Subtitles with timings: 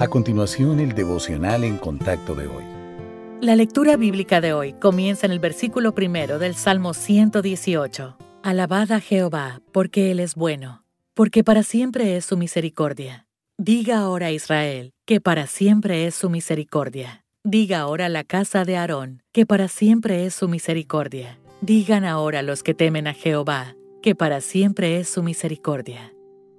[0.00, 2.64] A continuación, el devocional en contacto de hoy.
[3.42, 8.16] La lectura bíblica de hoy comienza en el versículo primero del Salmo 118.
[8.42, 13.26] Alabad a Jehová, porque Él es bueno, porque para siempre es su misericordia.
[13.58, 17.26] Diga ahora Israel, que para siempre es su misericordia.
[17.44, 21.38] Diga ahora la casa de Aarón, que para siempre es su misericordia.
[21.60, 26.14] Digan ahora los que temen a Jehová, que para siempre es su misericordia.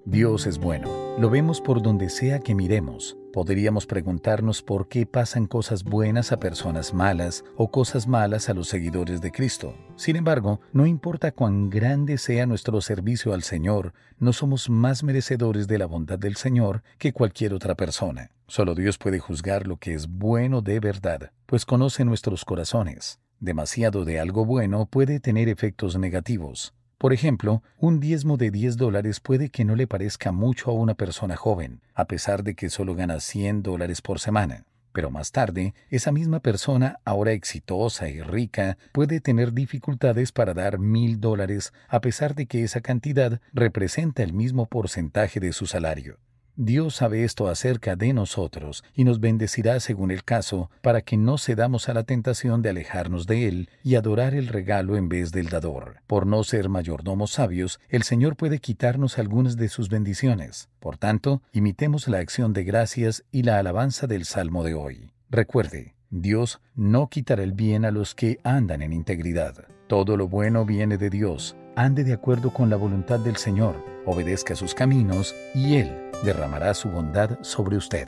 [0.06, 0.90] Dios es bueno.
[1.20, 3.18] Lo vemos por donde sea que miremos.
[3.32, 8.68] Podríamos preguntarnos por qué pasan cosas buenas a personas malas o cosas malas a los
[8.68, 9.76] seguidores de Cristo.
[9.96, 15.68] Sin embargo, no importa cuán grande sea nuestro servicio al Señor, no somos más merecedores
[15.68, 18.32] de la bondad del Señor que cualquier otra persona.
[18.48, 23.20] Solo Dios puede juzgar lo que es bueno de verdad, pues conoce nuestros corazones.
[23.40, 26.74] Demasiado de algo bueno puede tener efectos negativos.
[27.02, 30.94] Por ejemplo, un diezmo de 10 dólares puede que no le parezca mucho a una
[30.94, 34.66] persona joven, a pesar de que solo gana 100 dólares por semana.
[34.94, 40.78] Pero más tarde, esa misma persona, ahora exitosa y rica, puede tener dificultades para dar
[40.78, 46.20] mil dólares a pesar de que esa cantidad representa el mismo porcentaje de su salario.
[46.58, 51.38] Dios sabe esto acerca de nosotros y nos bendecirá según el caso para que no
[51.38, 55.50] cedamos a la tentación de alejarnos de Él y adorar el regalo en vez del
[55.50, 56.02] dador.
[56.08, 60.70] Por no ser mayordomos sabios, el Señor puede quitarnos algunas de sus bendiciones.
[60.80, 65.12] Por tanto, imitemos la acción de gracias y la alabanza del Salmo de hoy.
[65.30, 69.66] Recuerde, Dios no quitará el bien a los que andan en integridad.
[69.88, 71.56] Todo lo bueno viene de Dios.
[71.78, 76.90] Ande de acuerdo con la voluntad del Señor, obedezca sus caminos y Él derramará su
[76.90, 78.08] bondad sobre usted.